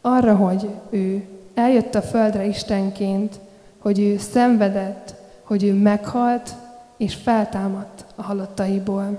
[0.00, 3.38] Arra, hogy ő eljött a földre Istenként,
[3.78, 6.54] hogy ő szenvedett, hogy ő meghalt,
[6.96, 9.18] és feltámadt a halottaiból.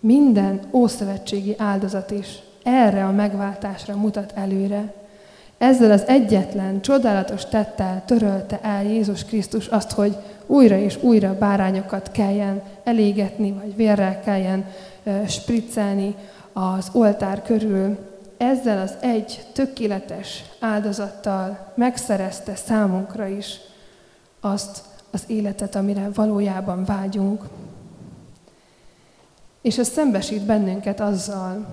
[0.00, 4.94] Minden ószövetségi áldozat is erre a megváltásra mutat előre.
[5.58, 10.16] Ezzel az egyetlen, csodálatos tettel törölte el Jézus Krisztus azt, hogy
[10.46, 14.64] újra és újra bárányokat kelljen elégetni, vagy vérrel kelljen
[15.28, 16.14] spriccelni
[16.52, 17.98] az oltár körül.
[18.36, 23.60] Ezzel az egy tökéletes áldozattal megszerezte számunkra is
[24.40, 27.44] azt az életet, amire valójában vágyunk.
[29.60, 31.66] És ez szembesít bennünket azzal,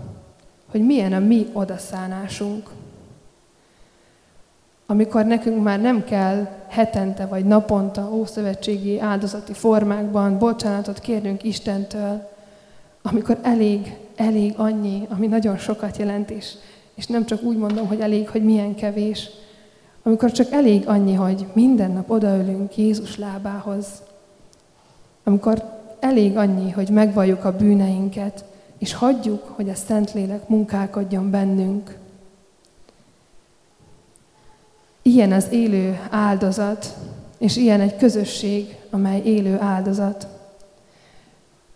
[0.72, 2.70] hogy milyen a mi odaszánásunk.
[4.86, 12.30] Amikor nekünk már nem kell hetente vagy naponta ószövetségi áldozati formákban bocsánatot kérnünk Istentől,
[13.10, 16.54] amikor elég, elég annyi, ami nagyon sokat jelent is,
[16.96, 19.30] és nem csak úgy mondom, hogy elég, hogy milyen kevés,
[20.04, 23.88] amikor csak elég annyi, hogy minden nap odaölünk Jézus lábához,
[25.24, 25.64] amikor
[26.00, 28.46] elég annyi, hogy megvalljuk a bűneinket,
[28.78, 31.98] és hagyjuk, hogy a Szentlélek munkálkodjon bennünk.
[35.02, 36.98] Ilyen az élő áldozat,
[37.38, 40.28] és ilyen egy közösség, amely élő áldozat.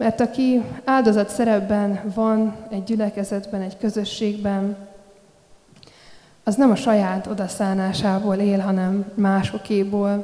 [0.01, 4.75] Mert aki áldozat szerepben van egy gyülekezetben, egy közösségben,
[6.43, 10.23] az nem a saját odaszánásából él, hanem másokéból,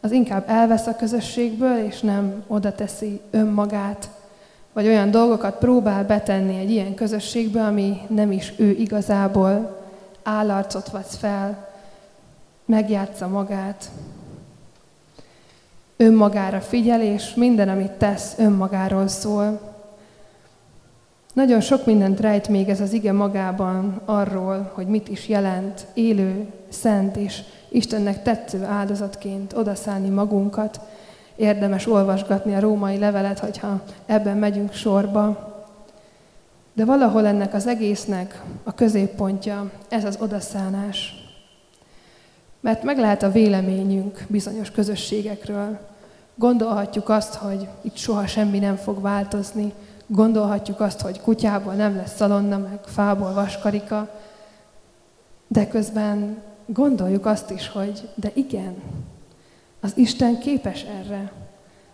[0.00, 4.10] az inkább elvesz a közösségből, és nem oda teszi önmagát,
[4.72, 9.82] vagy olyan dolgokat próbál betenni egy ilyen közösségbe, ami nem is ő igazából,
[10.22, 11.68] állarcot vesz fel,
[12.64, 13.90] megjátsza magát.
[15.96, 19.60] Önmagára figyel, és minden, amit tesz, önmagáról szól.
[21.32, 26.52] Nagyon sok mindent rejt még ez az ige magában arról, hogy mit is jelent élő,
[26.68, 30.80] szent és Istennek tetsző áldozatként odaszállni magunkat.
[31.36, 35.54] Érdemes olvasgatni a római levelet, hogyha ebben megyünk sorba.
[36.72, 41.25] De valahol ennek az egésznek a középpontja ez az odaszánás.
[42.66, 45.78] Mert meg lehet a véleményünk bizonyos közösségekről.
[46.34, 49.72] Gondolhatjuk azt, hogy itt soha semmi nem fog változni,
[50.06, 54.20] Gondolhatjuk azt, hogy kutyából nem lesz szalonna, meg fából vaskarika,
[55.46, 58.74] de közben gondoljuk azt is, hogy de igen,
[59.80, 61.32] az Isten képes erre.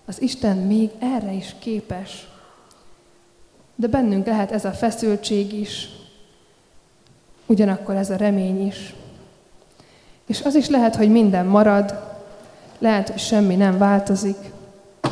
[0.05, 2.29] Az Isten még erre is képes.
[3.75, 5.89] De bennünk lehet ez a feszültség is,
[7.47, 8.95] ugyanakkor ez a remény is.
[10.27, 12.01] És az is lehet, hogy minden marad,
[12.79, 14.37] lehet, hogy semmi nem változik,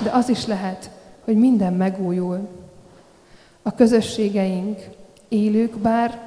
[0.03, 0.91] de az is lehet,
[1.25, 2.49] hogy minden megújul.
[3.63, 4.79] A közösségeink
[5.29, 6.19] élők bár,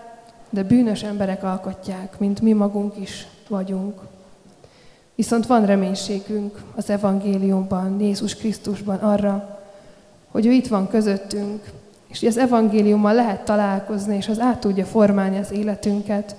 [0.49, 3.99] de bűnös emberek alkotják, mint mi magunk is vagyunk.
[5.15, 9.59] Viszont van reménységünk az evangéliumban, Jézus Krisztusban arra,
[10.31, 11.63] hogy ő itt van közöttünk,
[12.07, 16.35] és hogy az evangéliummal lehet találkozni, és az át tudja formálni az életünket,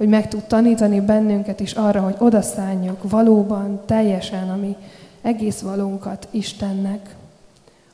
[0.00, 4.76] hogy meg tud tanítani bennünket is arra, hogy odaszálljuk valóban, teljesen, ami
[5.22, 7.18] egész valónkat Istennek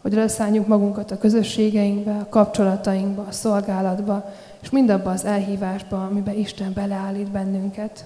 [0.07, 4.33] hogy leszálljuk magunkat a közösségeinkbe, a kapcsolatainkba, a szolgálatba,
[4.63, 8.05] és mindabba az elhívásba, amiben Isten beleállít bennünket.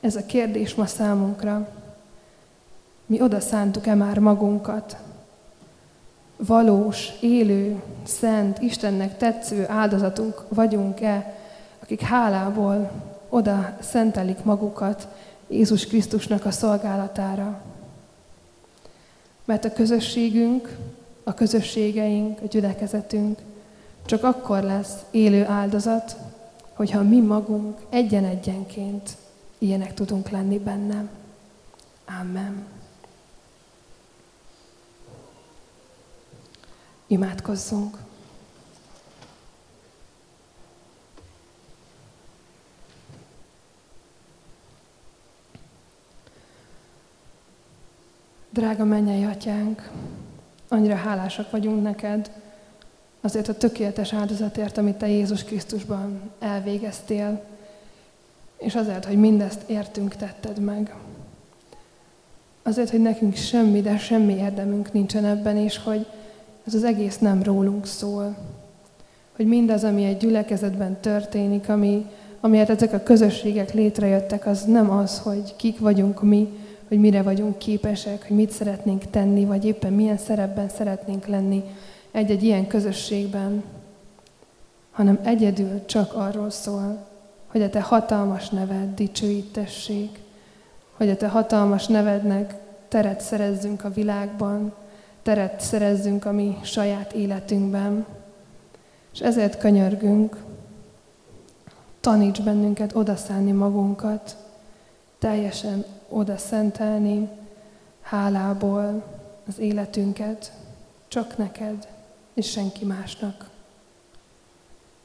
[0.00, 1.68] Ez a kérdés ma számunkra.
[3.06, 4.96] Mi oda szántuk-e már magunkat?
[6.36, 11.34] Valós, élő, szent, Istennek tetsző áldozatunk vagyunk-e,
[11.84, 12.90] akik hálából
[13.28, 15.08] oda szentelik magukat
[15.48, 17.62] Jézus Krisztusnak a szolgálatára?
[19.44, 20.76] Mert a közösségünk,
[21.24, 23.38] a közösségeink, a gyülekezetünk
[24.06, 26.16] csak akkor lesz élő áldozat,
[26.72, 29.16] hogyha mi magunk egyen-egyenként
[29.58, 31.08] ilyenek tudunk lenni bennem.
[32.20, 32.66] Amen.
[37.06, 37.96] Imádkozzunk.
[48.54, 49.90] Drága mennyei atyánk,
[50.68, 52.30] annyira hálásak vagyunk neked
[53.20, 57.42] azért a tökéletes áldozatért, amit te Jézus Krisztusban elvégeztél,
[58.58, 60.94] és azért, hogy mindezt értünk tetted meg.
[62.62, 66.06] Azért, hogy nekünk semmi, de semmi érdemünk nincsen ebben, és hogy
[66.66, 68.36] ez az egész nem rólunk szól.
[69.36, 72.06] Hogy mindaz, ami egy gyülekezetben történik, ami,
[72.40, 77.58] amiért ezek a közösségek létrejöttek, az nem az, hogy kik vagyunk mi, hogy mire vagyunk
[77.58, 81.64] képesek, hogy mit szeretnénk tenni, vagy éppen milyen szerepben szeretnénk lenni
[82.10, 83.62] egy-egy ilyen közösségben,
[84.90, 87.06] hanem egyedül csak arról szól,
[87.46, 90.18] hogy a te hatalmas neved dicsőítessék,
[90.96, 92.54] hogy a te hatalmas nevednek
[92.88, 94.74] teret szerezzünk a világban,
[95.22, 98.06] teret szerezzünk a mi saját életünkben.
[99.12, 100.36] És ezért könyörgünk,
[102.00, 104.36] taníts bennünket odaszállni magunkat,
[105.18, 107.28] teljesen oda szentelni
[108.00, 109.04] hálából
[109.48, 110.52] az életünket,
[111.08, 111.88] csak neked
[112.34, 113.50] és senki másnak.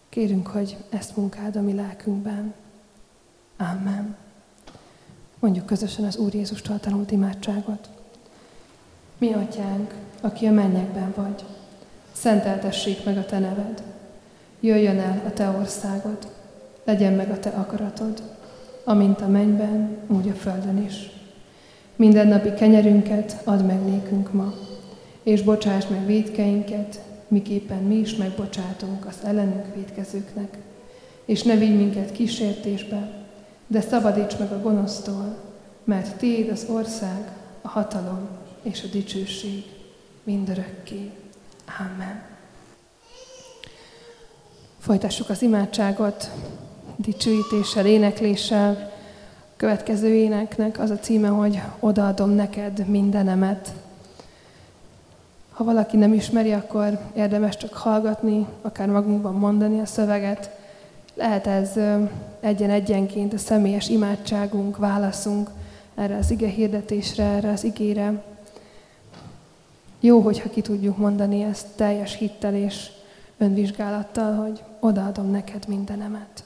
[0.09, 2.53] Kérünk, hogy ezt munkád a mi lelkünkben.
[3.57, 4.15] Amen.
[5.39, 7.89] Mondjuk közösen az Úr Jézustól tanult imádságot.
[9.17, 11.45] Mi atyánk, aki a mennyekben vagy,
[12.11, 13.83] szenteltessék meg a te neved.
[14.59, 16.31] Jöjjön el a te országod,
[16.83, 18.38] legyen meg a te akaratod,
[18.89, 21.09] amint a mennyben, úgy a földön is.
[21.95, 24.53] Minden napi kenyerünket add meg nékünk ma,
[25.23, 30.57] és bocsáss meg védkeinket, miképpen mi is megbocsátunk az ellenünk védkezőknek.
[31.25, 33.11] És ne vigy minket kísértésbe,
[33.67, 35.37] de szabadíts meg a gonosztól,
[35.83, 37.31] mert Téd az ország,
[37.61, 38.27] a hatalom
[38.61, 39.63] és a dicsőség
[40.23, 41.11] mindörökké.
[41.79, 42.21] Amen.
[44.79, 46.31] Folytassuk az imádságot
[47.01, 48.91] dicsőítéssel, énekléssel.
[49.39, 53.73] A következő éneknek az a címe, hogy Odaadom neked mindenemet.
[55.51, 60.49] Ha valaki nem ismeri, akkor érdemes csak hallgatni, akár magunkban mondani a szöveget.
[61.13, 61.71] Lehet ez
[62.39, 65.49] egyen-egyenként a személyes imádságunk, válaszunk
[65.95, 68.23] erre az ige hirdetésre, erre az igére.
[69.99, 72.89] Jó, hogyha ki tudjuk mondani ezt teljes hittel és
[73.37, 76.43] önvizsgálattal, hogy odaadom neked mindenemet.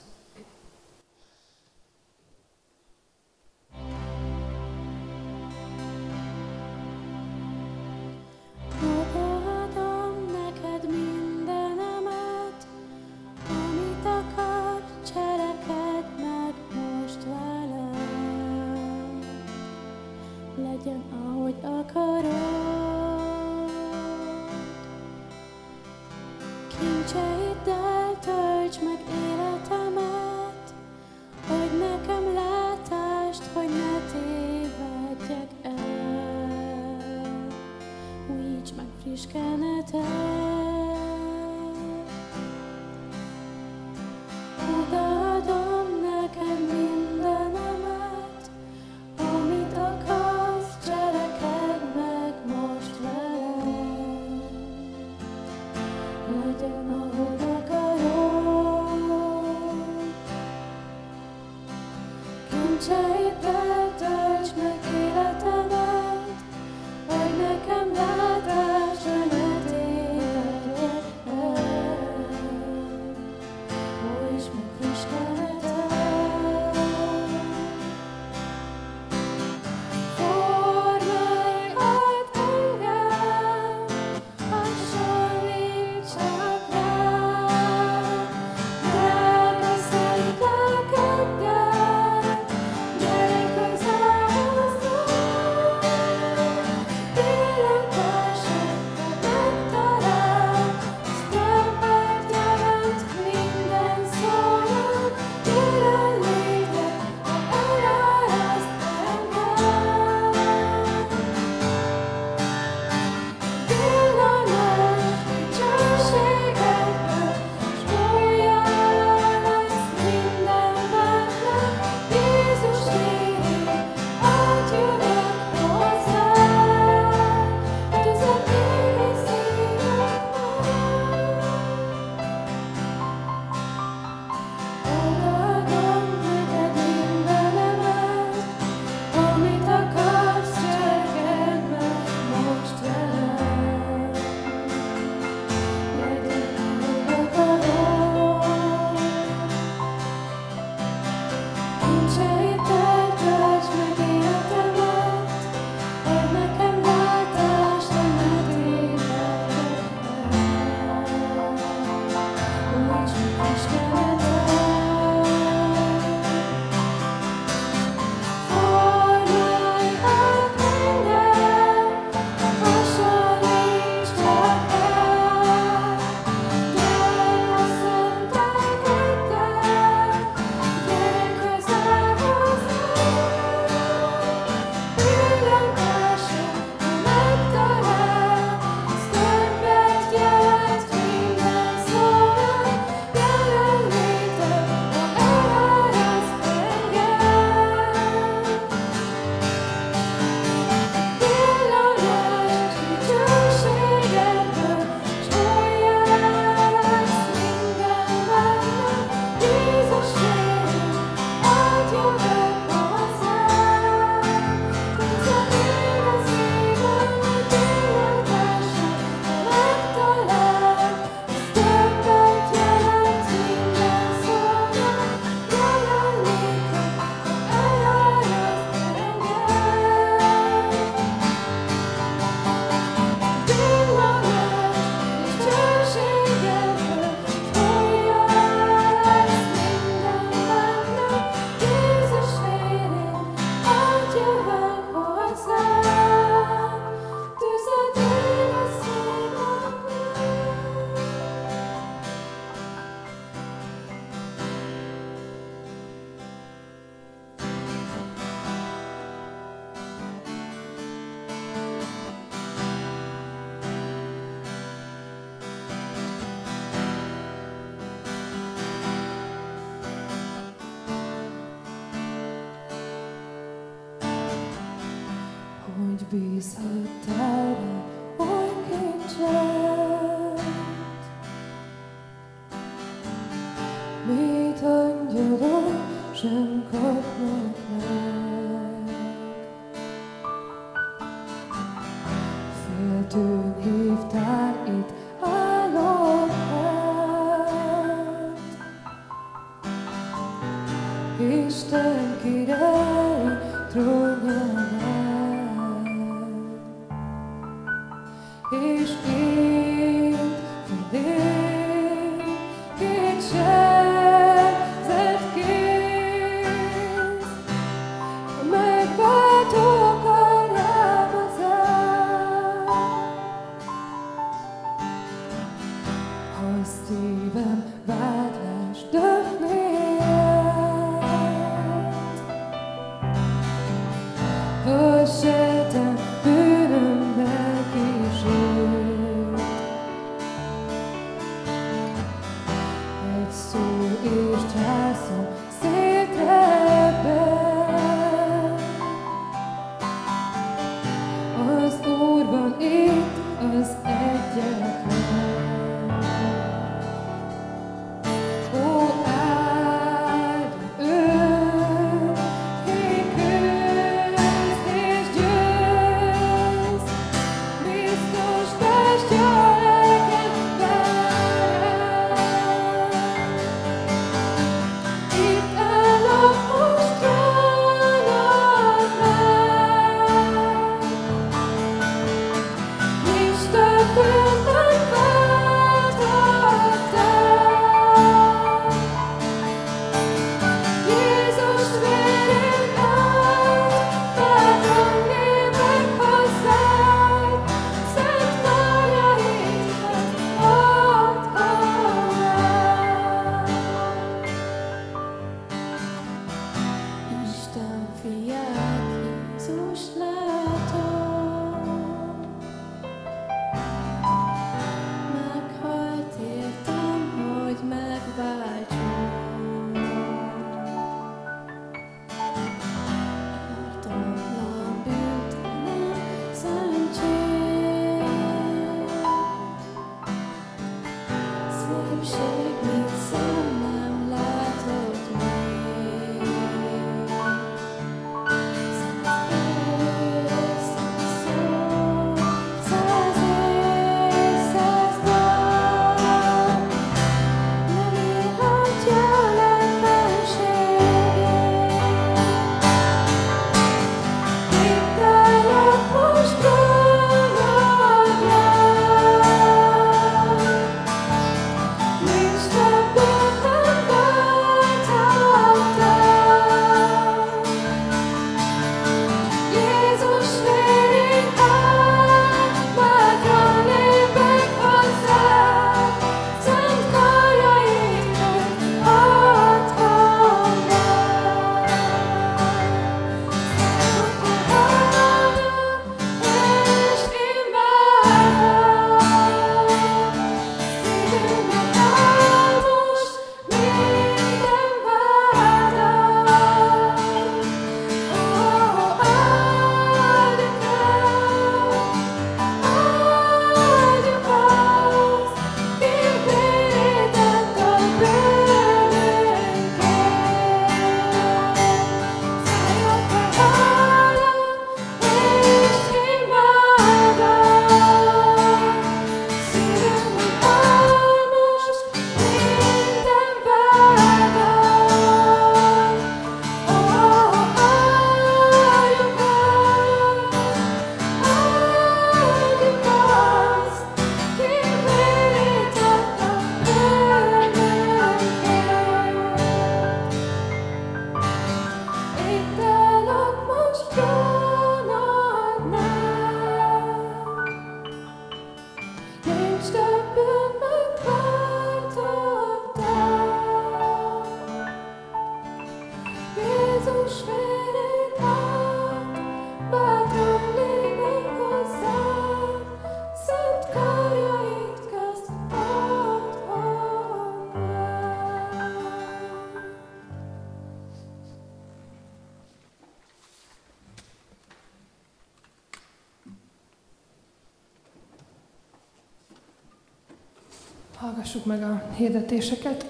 [581.44, 582.86] Hallgassuk meg a hirdetéseket.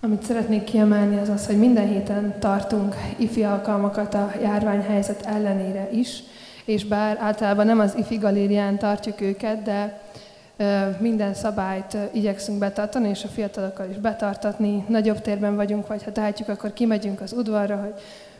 [0.00, 6.22] Amit szeretnék kiemelni az az, hogy minden héten tartunk ifi alkalmakat a járványhelyzet ellenére is,
[6.64, 10.00] és bár általában nem az ifi galérián tartjuk őket, de
[10.98, 14.84] minden szabályt igyekszünk betartani, és a fiatalokkal is betartatni.
[14.88, 17.94] Nagyobb térben vagyunk, vagy ha tehetjük, akkor kimegyünk az udvarra, hogy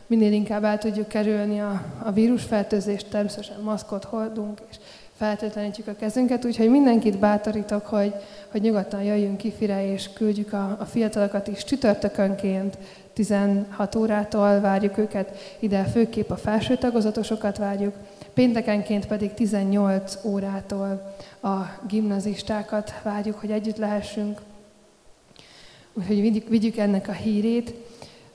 [0.07, 4.77] minél inkább el tudjuk kerülni a, a vírusfertőzést, természetesen maszkot hordunk, és
[5.17, 8.13] feltétlenítjük a kezünket, úgyhogy mindenkit bátorítok, hogy,
[8.51, 12.77] hogy nyugodtan jöjjünk kifire, és küldjük a, a fiatalokat is csütörtökönként
[13.13, 17.93] 16 órától várjuk őket, ide főképp a felső tagozatosokat várjuk,
[18.33, 21.55] péntekenként pedig 18 órától a
[21.87, 24.41] gimnazistákat várjuk, hogy együtt lehessünk.
[25.93, 27.73] Úgyhogy vigyük, ennek a hírét.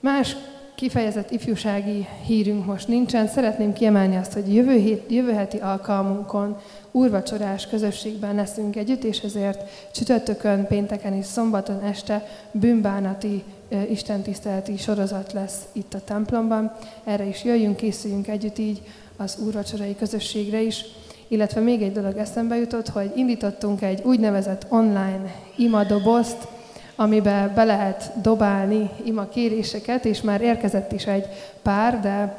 [0.00, 0.36] Más
[0.80, 3.26] kifejezett ifjúsági hírünk most nincsen.
[3.26, 6.56] Szeretném kiemelni azt, hogy jövő, hét, jövő heti alkalmunkon
[6.90, 13.44] úrvacsorás közösségben leszünk együtt, és ezért csütörtökön, pénteken és szombaton este bűnbánati
[13.90, 16.72] istentiszteleti sorozat lesz itt a templomban.
[17.04, 18.82] Erre is jöjjünk, készüljünk együtt így
[19.16, 20.84] az úrvacsorai közösségre is.
[21.28, 26.48] Illetve még egy dolog eszembe jutott, hogy indítottunk egy úgynevezett online imadobozt,
[27.00, 31.26] amiben be lehet dobálni ima kéréseket, és már érkezett is egy
[31.62, 32.36] pár, de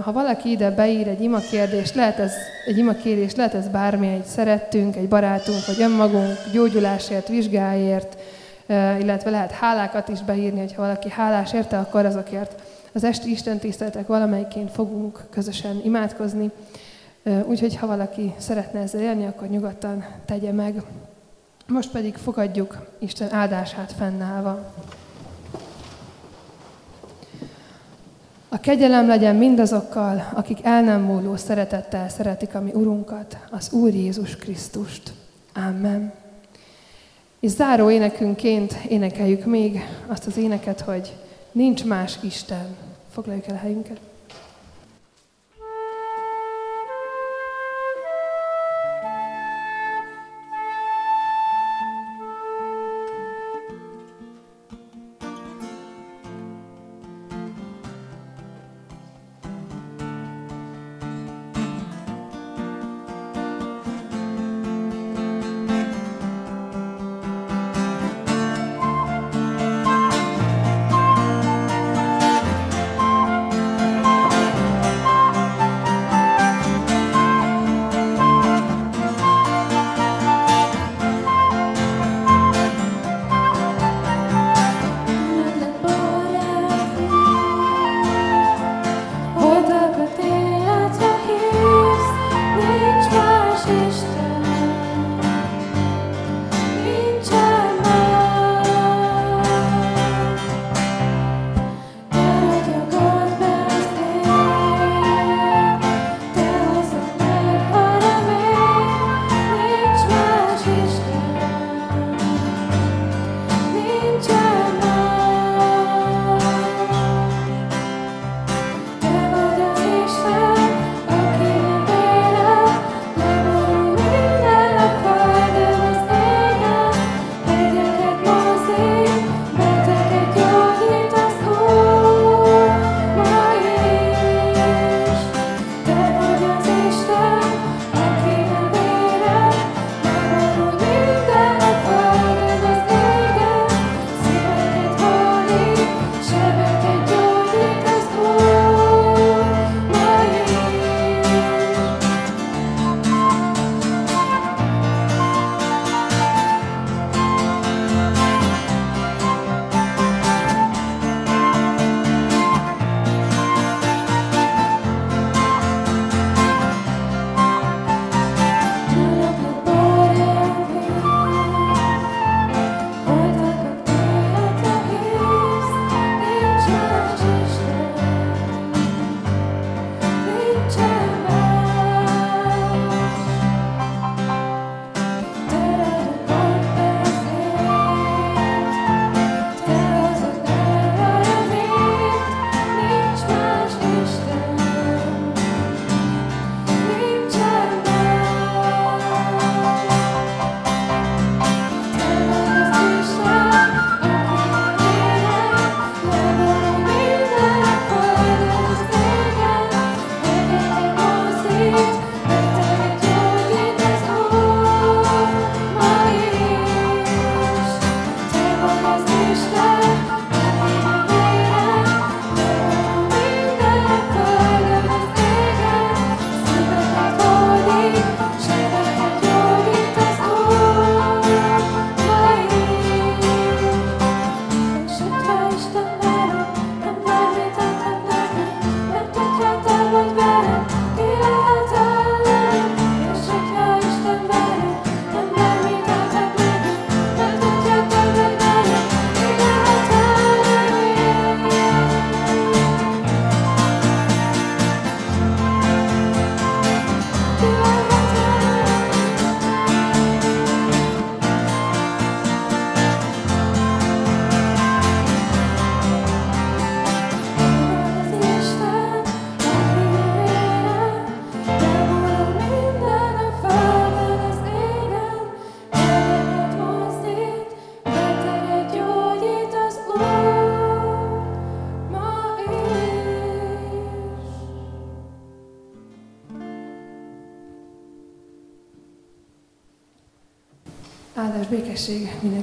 [0.00, 2.32] ha valaki ide beír egy ima kérdést, lehet ez,
[2.66, 8.18] egy ima kérés, lehet ez bármi, egy szerettünk, egy barátunk, vagy önmagunk, gyógyulásért, vizsgáért,
[9.00, 12.62] illetve lehet hálákat is beírni, hogyha valaki hálás érte, akkor azokért
[12.92, 16.50] az esti Isten tiszteletek valamelyiként fogunk közösen imádkozni.
[17.44, 20.82] Úgyhogy ha valaki szeretne ezzel élni, akkor nyugodtan tegye meg.
[21.66, 24.72] Most pedig fogadjuk Isten áldását fennállva.
[28.48, 33.94] A kegyelem legyen mindazokkal, akik el nem múló szeretettel szeretik a mi Urunkat, az Úr
[33.94, 35.12] Jézus Krisztust.
[35.54, 36.12] Amen.
[37.40, 41.16] És záró énekünként énekeljük még azt az éneket, hogy
[41.52, 42.76] nincs más Isten.
[43.10, 44.00] Foglaljuk el a helyünket.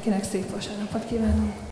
[0.04, 1.70] Mindenkinek szép vasárnapot kívánunk!